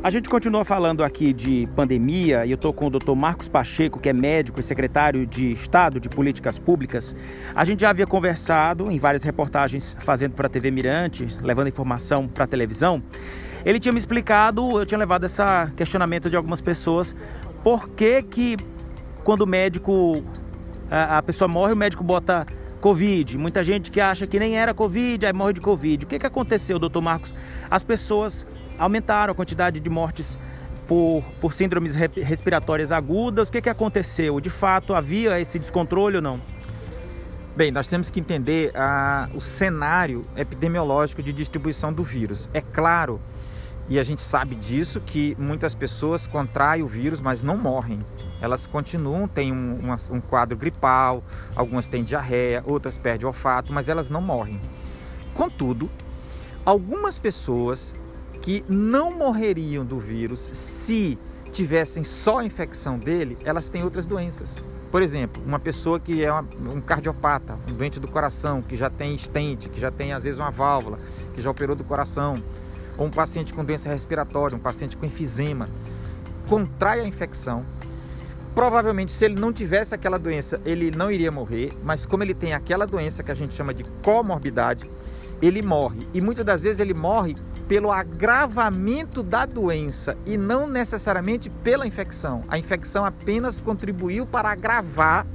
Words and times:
A 0.00 0.10
gente 0.10 0.28
continua 0.28 0.64
falando 0.64 1.02
aqui 1.02 1.32
de 1.32 1.66
pandemia 1.74 2.46
e 2.46 2.52
eu 2.52 2.54
estou 2.54 2.72
com 2.72 2.86
o 2.86 2.90
Dr. 2.90 3.16
Marcos 3.16 3.48
Pacheco, 3.48 3.98
que 3.98 4.08
é 4.08 4.12
médico 4.12 4.60
e 4.60 4.62
secretário 4.62 5.26
de 5.26 5.50
Estado 5.50 5.98
de 5.98 6.08
Políticas 6.08 6.56
Públicas. 6.56 7.16
A 7.52 7.64
gente 7.64 7.80
já 7.80 7.90
havia 7.90 8.06
conversado 8.06 8.92
em 8.92 8.98
várias 8.98 9.24
reportagens 9.24 9.96
fazendo 9.98 10.34
para 10.34 10.46
a 10.46 10.48
TV 10.48 10.70
Mirante, 10.70 11.26
levando 11.42 11.66
informação 11.66 12.28
para 12.28 12.44
a 12.44 12.46
televisão. 12.46 13.02
Ele 13.64 13.80
tinha 13.80 13.92
me 13.92 13.98
explicado, 13.98 14.78
eu 14.78 14.86
tinha 14.86 14.98
levado 14.98 15.26
esse 15.26 15.42
questionamento 15.76 16.30
de 16.30 16.36
algumas 16.36 16.60
pessoas, 16.60 17.16
por 17.64 17.88
que 17.88 18.22
que 18.22 18.56
quando 19.24 19.40
o 19.40 19.46
médico, 19.48 20.22
a, 20.88 21.18
a 21.18 21.22
pessoa 21.22 21.48
morre, 21.48 21.72
o 21.72 21.76
médico 21.76 22.04
bota 22.04 22.46
Covid. 22.80 23.36
Muita 23.36 23.64
gente 23.64 23.90
que 23.90 24.00
acha 24.00 24.28
que 24.28 24.38
nem 24.38 24.56
era 24.56 24.72
Covid, 24.72 25.26
aí 25.26 25.32
morre 25.32 25.54
de 25.54 25.60
Covid. 25.60 26.04
O 26.04 26.06
que, 26.06 26.20
que 26.20 26.26
aconteceu, 26.26 26.78
doutor 26.78 27.02
Marcos? 27.02 27.34
As 27.68 27.82
pessoas 27.82 28.46
aumentaram 28.78 29.32
a 29.32 29.34
quantidade 29.34 29.80
de 29.80 29.90
mortes 29.90 30.38
por, 30.86 31.22
por 31.40 31.52
síndromes 31.52 31.94
respiratórias 31.94 32.90
agudas. 32.90 33.48
O 33.48 33.52
que, 33.52 33.60
que 33.60 33.68
aconteceu? 33.68 34.40
De 34.40 34.50
fato, 34.50 34.94
havia 34.94 35.38
esse 35.40 35.58
descontrole 35.58 36.16
ou 36.16 36.22
não? 36.22 36.40
Bem, 37.54 37.72
nós 37.72 37.88
temos 37.88 38.08
que 38.08 38.20
entender 38.20 38.70
ah, 38.74 39.28
o 39.34 39.40
cenário 39.40 40.24
epidemiológico 40.36 41.22
de 41.22 41.32
distribuição 41.32 41.92
do 41.92 42.04
vírus. 42.04 42.48
É 42.54 42.60
claro, 42.60 43.20
e 43.88 43.98
a 43.98 44.04
gente 44.04 44.22
sabe 44.22 44.54
disso, 44.54 45.00
que 45.00 45.34
muitas 45.38 45.74
pessoas 45.74 46.26
contraem 46.26 46.82
o 46.82 46.86
vírus, 46.86 47.20
mas 47.20 47.42
não 47.42 47.56
morrem. 47.56 48.04
Elas 48.40 48.66
continuam, 48.66 49.26
têm 49.26 49.52
um, 49.52 49.80
um 50.12 50.20
quadro 50.20 50.56
gripal, 50.56 51.24
algumas 51.56 51.88
têm 51.88 52.04
diarreia, 52.04 52.62
outras 52.66 52.96
perdem 52.96 53.24
o 53.24 53.28
olfato, 53.28 53.72
mas 53.72 53.88
elas 53.88 54.08
não 54.08 54.20
morrem. 54.20 54.60
Contudo, 55.34 55.90
algumas 56.64 57.18
pessoas 57.18 57.94
que 58.40 58.64
não 58.68 59.10
morreriam 59.10 59.84
do 59.84 59.98
vírus 59.98 60.50
se 60.52 61.18
tivessem 61.52 62.04
só 62.04 62.38
a 62.38 62.44
infecção 62.44 62.98
dele, 62.98 63.36
elas 63.44 63.68
têm 63.68 63.82
outras 63.82 64.06
doenças. 64.06 64.56
Por 64.90 65.02
exemplo, 65.02 65.42
uma 65.44 65.58
pessoa 65.58 66.00
que 66.00 66.24
é 66.24 66.32
uma, 66.32 66.46
um 66.74 66.80
cardiopata, 66.80 67.58
um 67.68 67.74
doente 67.74 68.00
do 68.00 68.08
coração, 68.08 68.62
que 68.62 68.74
já 68.74 68.88
tem 68.88 69.14
estente, 69.14 69.68
que 69.68 69.78
já 69.78 69.90
tem 69.90 70.12
às 70.12 70.24
vezes 70.24 70.38
uma 70.38 70.50
válvula, 70.50 70.98
que 71.34 71.42
já 71.42 71.50
operou 71.50 71.76
do 71.76 71.84
coração, 71.84 72.36
ou 72.96 73.06
um 73.06 73.10
paciente 73.10 73.52
com 73.52 73.64
doença 73.64 73.88
respiratória, 73.88 74.56
um 74.56 74.60
paciente 74.60 74.96
com 74.96 75.04
enfisema, 75.04 75.68
contrai 76.48 77.00
a 77.00 77.06
infecção. 77.06 77.62
Provavelmente, 78.54 79.12
se 79.12 79.24
ele 79.24 79.38
não 79.38 79.52
tivesse 79.52 79.94
aquela 79.94 80.18
doença, 80.18 80.60
ele 80.64 80.90
não 80.90 81.10
iria 81.10 81.30
morrer, 81.30 81.70
mas 81.84 82.06
como 82.06 82.22
ele 82.22 82.34
tem 82.34 82.54
aquela 82.54 82.86
doença 82.86 83.22
que 83.22 83.30
a 83.30 83.34
gente 83.34 83.54
chama 83.54 83.74
de 83.74 83.84
comorbidade, 84.02 84.90
ele 85.40 85.62
morre. 85.62 86.08
E 86.12 86.20
muitas 86.20 86.44
das 86.44 86.62
vezes 86.62 86.80
ele 86.80 86.94
morre 86.94 87.36
pelo 87.68 87.92
agravamento 87.92 89.22
da 89.22 89.44
doença 89.44 90.16
e 90.24 90.38
não 90.38 90.66
necessariamente 90.66 91.50
pela 91.50 91.86
infecção. 91.86 92.40
A 92.48 92.58
infecção 92.58 93.04
apenas 93.04 93.60
contribuiu 93.60 94.24
para 94.24 94.50
agravar 94.50 95.26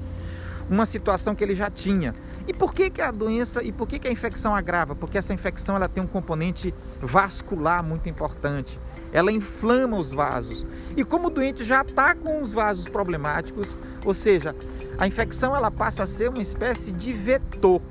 uma 0.69 0.85
situação 0.85 1.35
que 1.35 1.43
ele 1.43 1.55
já 1.55 1.69
tinha. 1.69 2.15
E 2.47 2.53
por 2.53 2.73
que, 2.73 2.89
que 2.89 3.01
a 3.01 3.11
doença 3.11 3.63
e 3.63 3.71
por 3.71 3.87
que, 3.87 3.99
que 3.99 4.07
a 4.07 4.11
infecção 4.11 4.53
agrava? 4.53 4.95
Porque 4.95 5.17
essa 5.17 5.33
infecção 5.33 5.75
ela 5.75 5.87
tem 5.87 6.03
um 6.03 6.07
componente 6.07 6.73
vascular 6.99 7.83
muito 7.83 8.09
importante. 8.09 8.79
Ela 9.13 9.31
inflama 9.31 9.97
os 9.97 10.11
vasos. 10.11 10.65
E 10.97 11.03
como 11.05 11.27
o 11.27 11.29
doente 11.29 11.63
já 11.63 11.83
está 11.83 12.15
com 12.15 12.41
os 12.41 12.51
vasos 12.51 12.89
problemáticos, 12.89 13.77
ou 14.03 14.13
seja, 14.13 14.55
a 14.97 15.07
infecção 15.07 15.55
ela 15.55 15.69
passa 15.69 16.03
a 16.03 16.07
ser 16.07 16.29
uma 16.29 16.41
espécie 16.41 16.91
de 16.91 17.13
vetor 17.13 17.81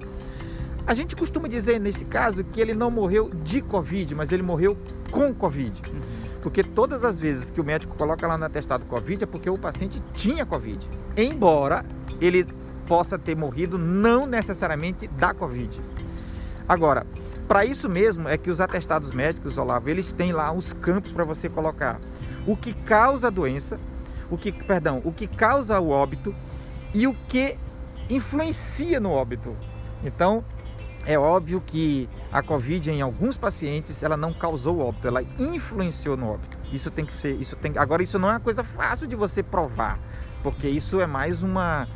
a 0.86 0.94
gente 0.94 1.14
costuma 1.14 1.48
dizer 1.48 1.78
nesse 1.78 2.04
caso 2.04 2.42
que 2.44 2.60
ele 2.60 2.74
não 2.74 2.90
morreu 2.90 3.30
de 3.42 3.62
Covid, 3.62 4.14
mas 4.14 4.32
ele 4.32 4.42
morreu 4.42 4.76
com 5.10 5.32
Covid. 5.34 5.82
Uhum. 5.90 6.00
Porque 6.42 6.64
todas 6.64 7.04
as 7.04 7.18
vezes 7.18 7.50
que 7.50 7.60
o 7.60 7.64
médico 7.64 7.96
coloca 7.96 8.26
lá 8.26 8.36
no 8.36 8.44
atestado 8.44 8.84
Covid 8.86 9.22
é 9.22 9.26
porque 9.26 9.48
o 9.48 9.56
paciente 9.56 10.02
tinha 10.12 10.44
Covid. 10.44 10.86
Embora 11.16 11.84
ele 12.20 12.44
possa 12.86 13.18
ter 13.18 13.36
morrido 13.36 13.78
não 13.78 14.26
necessariamente 14.26 15.06
da 15.06 15.32
Covid. 15.32 15.80
Agora, 16.68 17.06
para 17.46 17.64
isso 17.64 17.88
mesmo 17.88 18.28
é 18.28 18.36
que 18.36 18.50
os 18.50 18.60
atestados 18.60 19.14
médicos, 19.14 19.56
Olavo, 19.56 19.88
eles 19.88 20.12
têm 20.12 20.32
lá 20.32 20.52
os 20.52 20.72
campos 20.72 21.12
para 21.12 21.24
você 21.24 21.48
colocar 21.48 22.00
o 22.46 22.56
que 22.56 22.72
causa 22.72 23.28
a 23.28 23.30
doença, 23.30 23.76
o 24.30 24.36
que, 24.36 24.50
perdão, 24.50 25.00
o 25.04 25.12
que 25.12 25.26
causa 25.26 25.78
o 25.78 25.90
óbito 25.90 26.34
e 26.92 27.06
o 27.06 27.14
que 27.28 27.56
influencia 28.10 28.98
no 28.98 29.10
óbito. 29.10 29.56
Então, 30.04 30.44
é 31.04 31.18
óbvio 31.18 31.60
que 31.60 32.08
a 32.32 32.42
Covid 32.42 32.90
em 32.90 33.00
alguns 33.00 33.36
pacientes 33.36 34.02
ela 34.02 34.16
não 34.16 34.32
causou 34.32 34.78
óbito, 34.80 35.08
ela 35.08 35.22
influenciou 35.38 36.16
no 36.16 36.30
óbito. 36.30 36.58
Isso 36.72 36.90
tem 36.90 37.04
que 37.04 37.12
ser, 37.14 37.34
isso 37.40 37.56
tem. 37.56 37.72
Agora 37.76 38.02
isso 38.02 38.18
não 38.18 38.28
é 38.28 38.32
uma 38.32 38.40
coisa 38.40 38.62
fácil 38.62 39.06
de 39.06 39.16
você 39.16 39.42
provar, 39.42 39.98
porque 40.42 40.68
isso 40.68 41.00
é 41.00 41.06
mais 41.06 41.42
uma, 41.42 41.88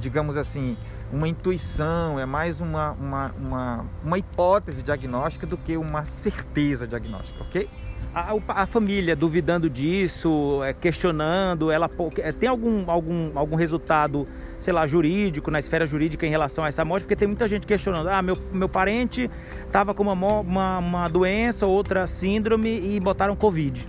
digamos 0.00 0.36
assim, 0.36 0.76
uma 1.12 1.28
intuição, 1.28 2.18
é 2.18 2.26
mais 2.26 2.60
uma, 2.60 2.92
uma, 2.92 3.34
uma, 3.38 3.86
uma 4.04 4.18
hipótese 4.18 4.82
diagnóstica 4.82 5.46
do 5.46 5.56
que 5.56 5.76
uma 5.76 6.04
certeza 6.04 6.86
diagnóstica, 6.86 7.42
ok? 7.42 7.68
A, 8.14 8.34
a, 8.62 8.66
família 8.66 9.14
duvidando 9.14 9.68
disso, 9.68 10.62
é, 10.64 10.72
questionando, 10.72 11.70
ela 11.70 11.88
é, 12.16 12.32
tem 12.32 12.48
algum, 12.48 12.90
algum, 12.90 13.38
algum 13.38 13.54
resultado 13.54 14.26
sei 14.60 14.72
lá, 14.72 14.86
jurídico, 14.86 15.50
na 15.50 15.58
esfera 15.58 15.86
jurídica 15.86 16.26
em 16.26 16.30
relação 16.30 16.64
a 16.64 16.68
essa 16.68 16.84
morte, 16.84 17.04
porque 17.04 17.16
tem 17.16 17.28
muita 17.28 17.46
gente 17.46 17.66
questionando, 17.66 18.08
ah, 18.08 18.20
meu, 18.22 18.36
meu 18.52 18.68
parente 18.68 19.30
estava 19.66 19.94
com 19.94 20.02
uma, 20.02 20.40
uma, 20.40 20.78
uma 20.78 21.08
doença, 21.08 21.66
outra 21.66 22.06
síndrome 22.06 22.96
e 22.96 23.00
botaram 23.00 23.36
Covid. 23.36 23.88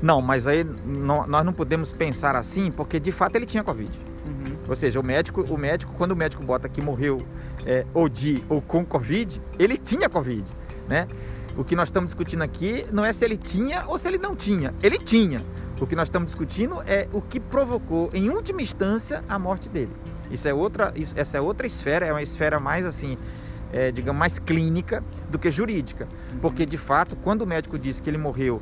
Não, 0.00 0.20
mas 0.20 0.46
aí 0.46 0.64
não, 0.84 1.26
nós 1.26 1.44
não 1.44 1.52
podemos 1.52 1.92
pensar 1.92 2.36
assim, 2.36 2.70
porque 2.70 3.00
de 3.00 3.10
fato 3.10 3.36
ele 3.36 3.46
tinha 3.46 3.64
Covid. 3.64 3.90
Uhum. 4.26 4.56
Ou 4.68 4.76
seja, 4.76 5.00
o 5.00 5.02
médico, 5.02 5.42
o 5.42 5.56
médico, 5.56 5.92
quando 5.96 6.12
o 6.12 6.16
médico 6.16 6.44
bota 6.44 6.68
que 6.68 6.80
morreu 6.80 7.18
é, 7.66 7.84
ou 7.92 8.08
de 8.08 8.42
ou 8.48 8.60
com 8.60 8.84
Covid, 8.84 9.40
ele 9.58 9.76
tinha 9.76 10.08
Covid, 10.08 10.44
né? 10.88 11.06
O 11.56 11.64
que 11.64 11.74
nós 11.74 11.88
estamos 11.88 12.08
discutindo 12.08 12.42
aqui 12.42 12.86
não 12.92 13.04
é 13.04 13.12
se 13.12 13.24
ele 13.24 13.36
tinha 13.36 13.84
ou 13.88 13.98
se 13.98 14.06
ele 14.06 14.18
não 14.18 14.36
tinha. 14.36 14.72
Ele 14.80 14.98
tinha. 14.98 15.40
O 15.80 15.86
que 15.86 15.94
nós 15.94 16.08
estamos 16.08 16.26
discutindo 16.26 16.82
é 16.86 17.08
o 17.12 17.22
que 17.22 17.38
provocou, 17.38 18.10
em 18.12 18.28
última 18.30 18.60
instância, 18.60 19.22
a 19.28 19.38
morte 19.38 19.68
dele. 19.68 19.92
Isso 20.30 20.48
é 20.48 20.52
outra, 20.52 20.92
isso, 20.96 21.14
essa 21.16 21.38
é 21.38 21.40
outra 21.40 21.66
esfera, 21.66 22.04
é 22.04 22.12
uma 22.12 22.22
esfera 22.22 22.58
mais 22.58 22.84
assim, 22.84 23.16
é, 23.72 23.92
digamos, 23.92 24.18
mais 24.18 24.38
clínica 24.40 25.04
do 25.30 25.38
que 25.38 25.50
jurídica. 25.50 26.08
Porque, 26.40 26.66
de 26.66 26.76
fato, 26.76 27.16
quando 27.16 27.42
o 27.42 27.46
médico 27.46 27.78
disse 27.78 28.02
que 28.02 28.10
ele 28.10 28.18
morreu 28.18 28.60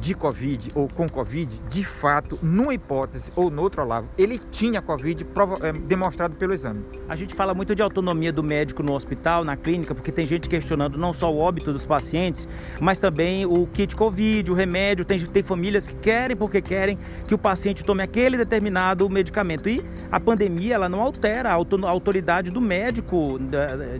de 0.00 0.14
Covid 0.14 0.70
ou 0.74 0.88
com 0.88 1.08
Covid, 1.08 1.60
de 1.68 1.84
fato, 1.84 2.38
numa 2.42 2.74
hipótese 2.74 3.32
ou 3.34 3.50
no 3.50 3.62
outro 3.62 3.82
Olavo, 3.82 4.08
ele 4.16 4.38
tinha 4.50 4.80
Covid 4.80 5.26
é, 5.62 5.72
demonstrado 5.72 6.36
pelo 6.36 6.52
exame. 6.52 6.84
A 7.08 7.16
gente 7.16 7.34
fala 7.34 7.54
muito 7.54 7.74
de 7.74 7.82
autonomia 7.82 8.32
do 8.32 8.42
médico 8.42 8.82
no 8.82 8.94
hospital, 8.94 9.44
na 9.44 9.56
clínica, 9.56 9.94
porque 9.94 10.12
tem 10.12 10.24
gente 10.24 10.48
questionando 10.48 10.96
não 10.96 11.12
só 11.12 11.32
o 11.32 11.38
óbito 11.38 11.72
dos 11.72 11.84
pacientes, 11.84 12.48
mas 12.80 12.98
também 12.98 13.44
o 13.46 13.66
kit 13.66 13.94
Covid, 13.96 14.50
o 14.50 14.54
remédio. 14.54 15.04
Tem, 15.04 15.18
tem 15.18 15.42
famílias 15.42 15.86
que 15.86 15.94
querem, 15.96 16.36
porque 16.36 16.60
querem, 16.60 16.98
que 17.26 17.34
o 17.34 17.38
paciente 17.38 17.84
tome 17.84 18.02
aquele 18.02 18.36
determinado 18.36 19.08
medicamento. 19.08 19.68
E 19.68 19.82
a 20.10 20.20
pandemia, 20.20 20.74
ela 20.74 20.88
não 20.88 21.00
altera 21.00 21.50
a 21.50 21.90
autoridade 21.90 22.50
do 22.50 22.60
médico 22.60 23.38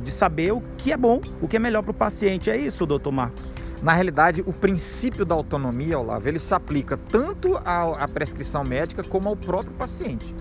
de 0.02 0.12
saber 0.12 0.52
o 0.52 0.60
que 0.76 0.92
é 0.92 0.96
bom, 0.96 1.20
o 1.40 1.48
que 1.48 1.56
é 1.56 1.58
melhor 1.58 1.82
para 1.82 1.90
o 1.90 1.94
paciente. 1.94 2.50
É 2.50 2.56
isso, 2.56 2.86
doutor 2.86 3.12
Marcos? 3.12 3.58
Na 3.82 3.92
realidade, 3.92 4.42
o 4.44 4.52
princípio 4.52 5.24
da 5.24 5.34
autonomia, 5.34 5.98
Olavo, 5.98 6.28
ele 6.28 6.40
se 6.40 6.52
aplica 6.52 6.96
tanto 6.96 7.56
à, 7.64 8.08
prescrição 8.08 8.64
médica 8.64 9.04
como 9.04 9.28
ao 9.28 9.36
próprio 9.36 9.72
paciente. 9.72 10.34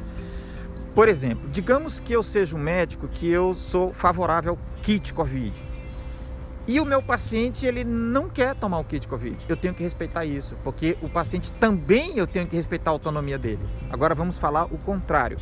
Por 0.95 1.07
exemplo, 1.07 1.47
digamos 1.49 1.99
que 1.99 2.13
eu 2.13 2.23
seja 2.23 2.55
um 2.55 2.59
médico 2.59 3.07
que 3.07 3.29
eu 3.29 3.53
sou 3.53 3.93
favorável 3.93 4.53
ao 4.53 4.81
kit 4.81 5.13
COVID. 5.13 5.53
E 6.67 6.79
o 6.79 6.85
meu 6.85 7.01
paciente, 7.01 7.65
ele 7.65 7.83
não 7.83 8.27
quer 8.27 8.55
tomar 8.55 8.79
o 8.79 8.83
kit 8.83 9.07
COVID. 9.07 9.45
Eu 9.47 9.55
tenho 9.55 9.73
que 9.73 9.83
respeitar 9.83 10.25
isso, 10.25 10.57
porque 10.63 10.97
o 11.01 11.07
paciente 11.07 11.51
também 11.53 12.17
eu 12.17 12.25
tenho 12.25 12.47
que 12.47 12.55
respeitar 12.55 12.89
a 12.89 12.93
autonomia 12.93 13.37
dele. 13.37 13.61
Agora 13.91 14.15
vamos 14.15 14.37
falar 14.37 14.65
o 14.65 14.77
contrário. 14.79 15.39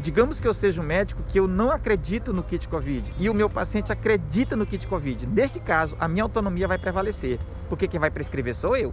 Digamos 0.00 0.40
que 0.40 0.48
eu 0.48 0.54
seja 0.54 0.80
um 0.80 0.84
médico 0.84 1.22
que 1.28 1.38
eu 1.38 1.46
não 1.46 1.70
acredito 1.70 2.32
no 2.32 2.42
kit 2.42 2.68
Covid 2.68 3.14
e 3.18 3.30
o 3.30 3.34
meu 3.34 3.48
paciente 3.48 3.92
acredita 3.92 4.56
no 4.56 4.66
kit 4.66 4.86
Covid. 4.86 5.26
Neste 5.26 5.60
caso, 5.60 5.96
a 6.00 6.08
minha 6.08 6.24
autonomia 6.24 6.66
vai 6.66 6.78
prevalecer, 6.78 7.38
porque 7.68 7.86
quem 7.86 8.00
vai 8.00 8.10
prescrever 8.10 8.54
sou 8.54 8.76
eu. 8.76 8.92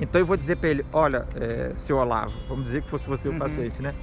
Então 0.00 0.20
eu 0.20 0.26
vou 0.26 0.36
dizer 0.36 0.56
para 0.56 0.68
ele, 0.68 0.86
olha, 0.92 1.26
é, 1.34 1.72
seu 1.76 1.96
Olavo, 1.96 2.32
vamos 2.48 2.64
dizer 2.64 2.82
que 2.82 2.88
fosse 2.88 3.06
você 3.06 3.28
o 3.28 3.32
uhum. 3.32 3.38
paciente, 3.38 3.82
né? 3.82 3.94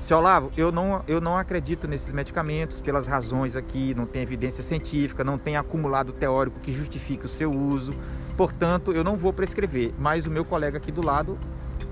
Seu 0.00 0.18
Olavo, 0.18 0.50
eu 0.56 0.72
não, 0.72 1.04
eu 1.06 1.20
não 1.20 1.36
acredito 1.36 1.86
nesses 1.86 2.12
medicamentos 2.12 2.80
pelas 2.80 3.06
razões 3.06 3.54
aqui, 3.54 3.94
não 3.94 4.04
tem 4.04 4.20
evidência 4.22 4.62
científica, 4.62 5.22
não 5.22 5.38
tem 5.38 5.56
acumulado 5.56 6.12
teórico 6.12 6.58
que 6.58 6.72
justifique 6.72 7.24
o 7.24 7.28
seu 7.28 7.50
uso, 7.50 7.92
portanto 8.36 8.92
eu 8.92 9.04
não 9.04 9.16
vou 9.16 9.32
prescrever, 9.32 9.92
mas 9.98 10.26
o 10.26 10.30
meu 10.30 10.44
colega 10.44 10.78
aqui 10.78 10.90
do 10.90 11.04
lado, 11.04 11.38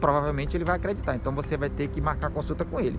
provavelmente 0.01 0.57
ele 0.57 0.65
vai 0.65 0.77
acreditar, 0.77 1.15
então 1.15 1.33
você 1.33 1.57
vai 1.57 1.71
ter 1.71 1.87
que 1.89 2.01
marcar 2.01 2.31
consulta 2.31 2.65
com 2.65 2.81
ele. 2.81 2.99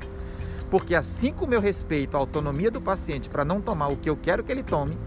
Porque 0.72 0.96
assim 0.96 1.34
como 1.34 1.54
eu 1.54 1.60
respeito 1.60 2.16
a 2.16 2.20
autonomia 2.20 2.72
do 2.72 2.82
paciente 2.82 3.30
para 3.30 3.44
não 3.44 3.60
tomar 3.60 3.90
o 3.90 3.98
que 3.98 4.10
eu 4.10 4.16
quero 4.16 4.42
que 4.42 4.52
ele 4.52 4.64
tome, 4.64 4.98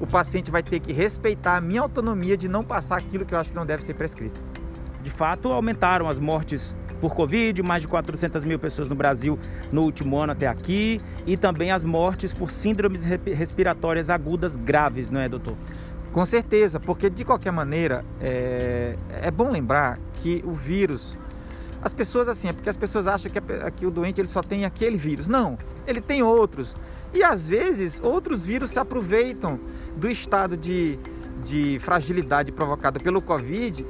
o 0.00 0.06
paciente 0.06 0.50
vai 0.50 0.62
ter 0.62 0.80
que 0.80 0.90
respeitar 0.90 1.58
a 1.58 1.60
minha 1.60 1.82
autonomia 1.82 2.36
de 2.36 2.48
não 2.48 2.64
passar 2.64 2.96
aquilo 2.96 3.26
que 3.26 3.34
eu 3.34 3.38
acho 3.38 3.50
que 3.50 3.56
não 3.56 3.66
deve 3.66 3.84
ser 3.84 3.94
prescrito. 3.94 4.42
De 5.02 5.10
fato, 5.10 5.52
aumentaram 5.52 6.08
as 6.08 6.18
mortes 6.18 6.78
por 6.98 7.14
Covid, 7.14 7.62
mais 7.62 7.82
de 7.82 7.88
400 7.88 8.42
mil 8.44 8.58
pessoas 8.58 8.88
no 8.88 8.94
Brasil 8.94 9.38
no 9.70 9.82
último 9.82 10.18
ano 10.18 10.32
até 10.32 10.46
aqui, 10.46 11.00
e 11.26 11.36
também 11.36 11.70
as 11.70 11.84
mortes 11.84 12.32
por 12.32 12.50
síndromes 12.50 13.04
respiratórias 13.04 14.08
agudas 14.08 14.56
graves, 14.56 15.10
não 15.10 15.20
é, 15.20 15.28
doutor? 15.28 15.56
Com 16.12 16.24
certeza, 16.24 16.78
porque 16.78 17.10
de 17.10 17.24
qualquer 17.24 17.52
maneira 17.52 18.04
é, 18.20 18.96
é 19.10 19.30
bom 19.30 19.50
lembrar 19.50 19.98
que 20.14 20.42
o 20.46 20.52
vírus 20.52 21.18
as 21.82 21.92
pessoas 21.92 22.28
assim, 22.28 22.48
é 22.48 22.52
porque 22.52 22.70
as 22.70 22.76
pessoas 22.76 23.06
acham 23.06 23.30
que, 23.30 23.40
que 23.76 23.84
o 23.84 23.90
doente 23.90 24.20
ele 24.20 24.28
só 24.28 24.42
tem 24.42 24.64
aquele 24.64 24.96
vírus. 24.96 25.26
Não, 25.26 25.58
ele 25.86 26.00
tem 26.00 26.22
outros. 26.22 26.76
E 27.12 27.22
às 27.24 27.46
vezes 27.46 28.00
outros 28.02 28.44
vírus 28.44 28.70
se 28.70 28.78
aproveitam 28.78 29.58
do 29.96 30.08
estado 30.08 30.56
de, 30.56 30.98
de 31.44 31.78
fragilidade 31.80 32.52
provocada 32.52 33.00
pelo 33.00 33.20
Covid 33.20 33.84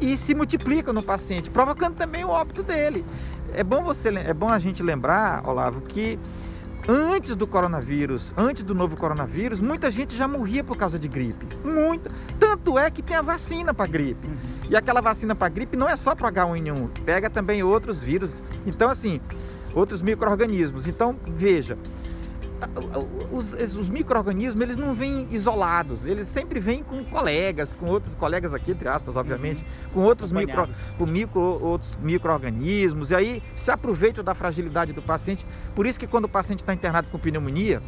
e 0.00 0.16
se 0.16 0.34
multiplicam 0.34 0.92
no 0.92 1.02
paciente, 1.02 1.50
provocando 1.50 1.96
também 1.96 2.24
o 2.24 2.28
óbito 2.28 2.62
dele. 2.62 3.04
É 3.54 3.64
bom 3.64 3.82
você 3.82 4.10
é 4.10 4.34
bom 4.34 4.50
a 4.50 4.58
gente 4.58 4.82
lembrar, 4.82 5.42
Olavo, 5.48 5.80
que 5.80 6.18
antes 6.86 7.34
do 7.34 7.46
coronavírus, 7.46 8.34
antes 8.36 8.62
do 8.62 8.74
novo 8.74 8.96
coronavírus, 8.96 9.60
muita 9.60 9.90
gente 9.90 10.16
já 10.16 10.28
morria 10.28 10.62
por 10.62 10.76
causa 10.76 10.98
de 10.98 11.08
gripe. 11.08 11.46
Muita. 11.64 12.10
Tanto 12.38 12.78
é 12.78 12.90
que 12.90 13.02
tem 13.02 13.16
a 13.16 13.22
vacina 13.22 13.72
para 13.72 13.90
gripe. 13.90 14.26
Uhum. 14.26 14.36
E 14.70 14.76
aquela 14.76 15.00
vacina 15.00 15.34
para 15.34 15.48
gripe 15.48 15.76
não 15.76 15.88
é 15.88 15.96
só 15.96 16.14
para 16.14 16.30
H1N1, 16.30 16.90
pega 17.04 17.30
também 17.30 17.62
outros 17.62 18.00
vírus. 18.00 18.42
Então, 18.66 18.90
assim, 18.90 19.20
outros 19.74 20.02
micro-organismos. 20.02 20.86
Então, 20.86 21.16
veja, 21.26 21.78
os, 23.30 23.52
os 23.54 23.88
micro-organismos 23.88 24.60
eles 24.60 24.76
não 24.76 24.94
vêm 24.94 25.26
isolados, 25.30 26.04
eles 26.04 26.26
sempre 26.26 26.58
vêm 26.60 26.82
com 26.82 27.04
colegas, 27.04 27.76
com 27.76 27.86
outros 27.86 28.14
colegas 28.14 28.52
aqui, 28.52 28.72
entre 28.72 28.88
aspas, 28.88 29.16
obviamente, 29.16 29.62
uhum. 29.62 29.90
com 29.94 30.00
outros 30.00 30.32
micro, 30.32 30.68
com 30.96 31.06
micro, 31.06 31.40
outros 31.40 31.96
micro-organismos, 31.96 33.10
e 33.10 33.14
aí 33.14 33.42
se 33.54 33.70
aproveitam 33.70 34.24
da 34.24 34.34
fragilidade 34.34 34.92
do 34.92 35.02
paciente. 35.02 35.46
Por 35.74 35.86
isso 35.86 35.98
que 35.98 36.06
quando 36.06 36.24
o 36.24 36.28
paciente 36.28 36.60
está 36.60 36.74
internado 36.74 37.08
com 37.08 37.18
pneumonia, 37.18 37.82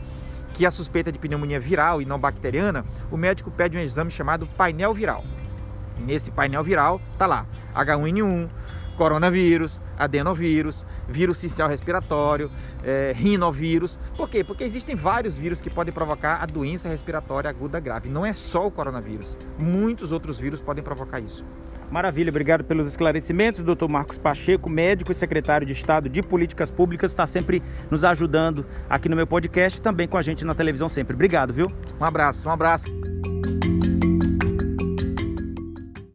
que 0.53 0.67
é 0.67 0.71
suspeita 0.71 1.11
de 1.11 1.19
pneumonia 1.19 1.59
viral 1.59 2.03
e 2.03 2.05
não 2.05 2.19
bacteriana, 2.19 2.85
o 3.11 3.17
médico 3.17 3.51
pede 3.51 3.77
um 3.77 3.81
exame 3.81 4.11
chamado 4.11 4.47
painel 4.47 4.93
viral. 4.93 5.25
Nesse 5.99 6.31
painel 6.31 6.63
viral 6.63 7.01
tá 7.19 7.27
lá 7.27 7.47
H1N1, 7.75 8.49
coronavírus, 8.97 9.81
adenovírus, 9.99 10.85
vírus 11.09 11.39
social 11.39 11.69
respiratório, 11.69 12.51
é, 12.83 13.13
rinovírus. 13.15 13.99
Por 14.17 14.29
quê? 14.29 14.45
Porque 14.45 14.65
existem 14.65 14.95
vários 14.95 15.37
vírus 15.37 15.61
que 15.61 15.71
podem 15.71 15.93
provocar 15.93 16.43
a 16.43 16.47
doença 16.47 16.89
respiratória 16.89 17.51
aguda 17.51 17.81
grave. 17.81 18.09
Não 18.09 18.25
é 18.25 18.33
só 18.33 18.67
o 18.67 18.71
coronavírus. 18.71 19.37
Muitos 19.61 20.13
outros 20.13 20.39
vírus 20.39 20.61
podem 20.61 20.83
provocar 20.83 21.21
isso. 21.21 21.45
Maravilha, 21.91 22.31
obrigado 22.31 22.63
pelos 22.63 22.87
esclarecimentos. 22.87 23.65
Doutor 23.65 23.91
Marcos 23.91 24.17
Pacheco, 24.17 24.71
médico 24.71 25.11
e 25.11 25.15
secretário 25.15 25.67
de 25.67 25.73
Estado 25.73 26.09
de 26.09 26.23
Políticas 26.23 26.71
Públicas, 26.71 27.11
está 27.11 27.27
sempre 27.27 27.61
nos 27.91 28.05
ajudando 28.05 28.65
aqui 28.89 29.09
no 29.09 29.17
meu 29.17 29.27
podcast 29.27 29.79
e 29.79 29.83
também 29.83 30.07
com 30.07 30.17
a 30.17 30.23
gente 30.23 30.45
na 30.45 30.55
televisão 30.55 30.89
sempre. 30.89 31.15
Obrigado, 31.15 31.53
viu? 31.53 31.67
Um 32.01 32.05
abraço, 32.05 32.49
um 32.49 32.53
abraço. 32.53 33.00